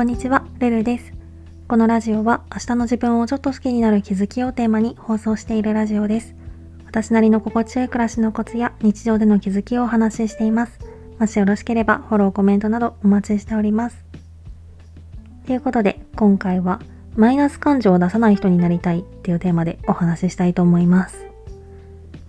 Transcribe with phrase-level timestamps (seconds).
[0.00, 1.12] こんにちは、ルルです。
[1.68, 6.34] このラジオは明日の自分をちょっと好きになる気づきをテーマに放送しているラジオです。
[6.86, 10.78] 私なりの心地よい暮らしのコツや日常での気づきをお話ししています。
[11.18, 14.02] もしよろしければフォロー、コメントなどお待ちしております。
[15.44, 16.80] ということで、今回は
[17.14, 21.26] マイナス感情を出さない人になりたいっていうテーマでお話ししたいと思います。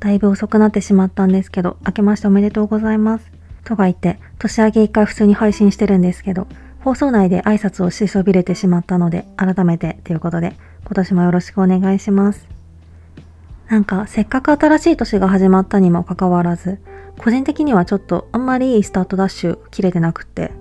[0.00, 3.30] だいぶ遅くなってしまったんですけど、明けましておめでとうございます。
[3.62, 6.48] とか言って、年明け一回普通に配信してるんですけど、
[6.80, 12.48] 放送内で挨拶をしそびれてしまったので、改めてということで、今年もよろしくお願いします。
[13.68, 16.80] なんか、せっかく新しい年が始まったにもかかわらず、
[17.18, 20.52] 個人的にはちょっとあんまりいいスタートダッシュ切れてなくって、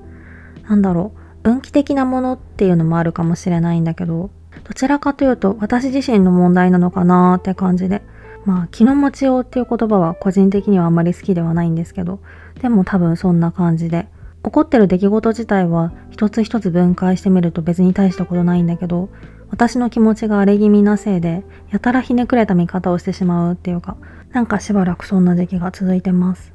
[0.68, 4.30] なんだろう、運気的なものっていうのもあるかもしれないんだけど、
[4.66, 8.02] どちらかというと私自身の問題なのかなーって感じで、
[8.46, 12.20] まあ、気の持ちようっていう言葉は個人的にはあんまり好きではないんですけど、
[12.62, 14.08] でも多分そんな感じで、
[14.44, 19.10] 起こってる出来事自体は一つ一つ分解してみると別に大したことないんだけど、
[19.50, 23.98] 私の気持ちが荒れ気味なせいで、やたらひねくれた見方をしてしまうっていうか、
[24.32, 26.54] なんかしばらくそんな時期が続いてます。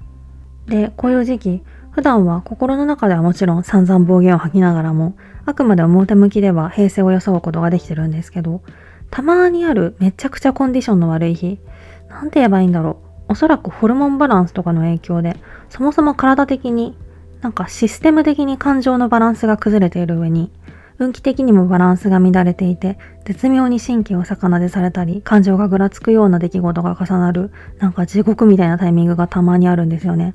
[0.66, 8.62] で、こういう時期、普段は心の中ではもちろん散々暴言を吐きながらも、あくまで表向きでは平静を装うことができてるんですけど、
[9.10, 11.60] たまにあるめちゃくちゃコンディションの悪い日、
[12.08, 13.32] なんて言えばいいんだろう。
[13.32, 15.36] おそらくホルモンバランスとかの影響で、
[15.68, 16.96] そもそも体的に、
[17.44, 20.50] なんかシステム的に感情のバランスが崩れている上に、
[20.98, 27.50] 運気的にもバランスが乱れていて、絶妙に神経を逆なでされたり、感情がぐらつくような出来事が重なる、
[27.80, 30.34] なんか地獄みたいなタイミングがたまにあるんですよね。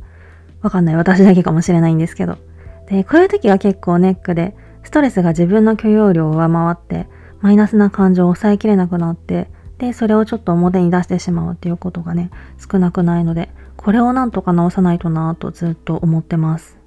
[0.61, 0.95] わかんない。
[0.97, 2.37] 私だけかもしれないんですけど。
[2.85, 7.09] で、こういう時が結構ネックで、ストレスが自分の許容量を上回って、
[7.41, 9.49] マイナスな感情を抑えきれなくなって、
[9.79, 12.29] で、それをちょっと表に出してしまうっていうことがね、
[12.71, 16.78] 少なくないので、これをなんとか直さないとなぁとずっと思ってます。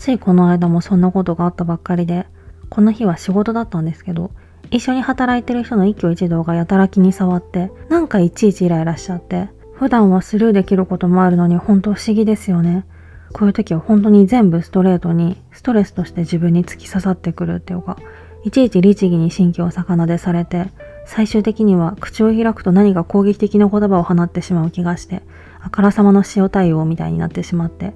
[0.00, 2.26] ついこの間もそんなことがあったばっかりで、
[2.70, 4.30] この日は仕事だったんですけど、
[4.70, 12.86] 一緒に働いてる人の一挙一動がやたら気に触って、なんかいちいちイライラしちゃって、普段はスルーできることもあるのに本当不思議ですよね。
[13.34, 17.98] こういう時は本当に全部ストレートにストレスとして自分に突き刺さってくるっていうか、
[18.42, 20.68] いちいち律儀に神経を逆なでされて、
[21.04, 25.20] 最終的には口を開くと何か攻撃的な言葉を放ってしまう気がして、
[25.60, 27.92] あからさまの塩対応みたいになってしまって、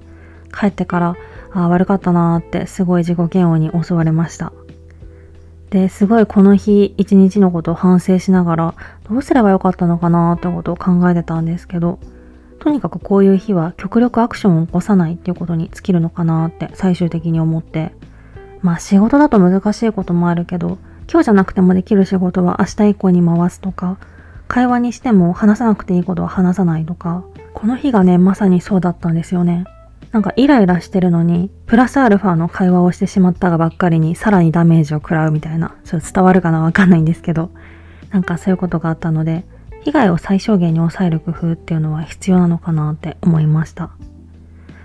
[0.53, 1.15] 帰ってから、
[1.63, 4.53] あ、悪かったなーってすごい自己嫌悪に襲われました。
[5.69, 8.73] で、すごいこの日一日のことを反省しながら、
[9.09, 11.99] どうすればよかったのかなーってことを考えてたんですけど、
[12.59, 17.91] とにかくこういう日は極力アクションを起こさないっていうことに尽きるのかなーって最終的に思って、
[18.61, 20.77] まあ仕事だと難しいこともあるけど、
[21.11, 23.97] 今日じゃなくてもできる仕事は明日以降に回すとか、
[24.47, 27.23] 会話にしても話さなくていいことは話さないとか、
[27.53, 29.65] この日がね、まさにそうだったんですよね。
[30.15, 37.51] なんかイライラしてるのに、プラスアルファの会話をしてしまったがばっかりにさらにダメージを食らうみたいな、ちょっと伝わるかなわかんないんですけど、
[38.11, 39.43] なんかそういうことがあったので、
[39.81, 43.89] 被害を最小限に抑える工夫っていうのは必要なのかなって思いました。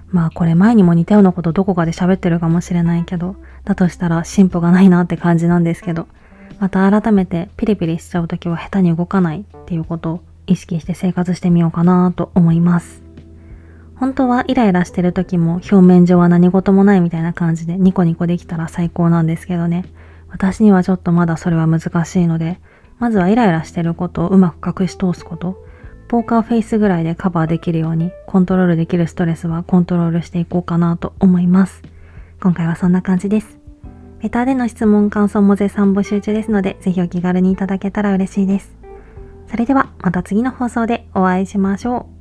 [0.08, 6.08] まあこれ前にも似たようなことどこかで喋ってるかもしれないけど、だとしたら進歩がないなって感じなんですけど、
[6.58, 13.09] また改めてピリピリしちゃうときは下手に動かないっていうことを意識して生活してみようかなと思います。
[14.00, 19.84] 本当はイライラしてる時も表面上は何事もないみたいな感じでニコニコできたら最高なんですけどね。
[20.30, 22.60] 私にはちょっとまだそれは難しいので、
[22.98, 25.62] まずはイライラしてることをうまく隠し通すこと、
[26.08, 31.82] ポーカーフェイスぐらいでカバーできるようにコントロールできるストレスはコントロールしていこうかなと思います。
[32.40, 33.58] 今回はそんな感じです。
[34.22, 38.74] レターでの質問、感想も絶賛募集中ですので、ぜひお気軽にいただけたら嬉しいです。
[39.46, 42.19] それではまた次の放送でお会いしましょう。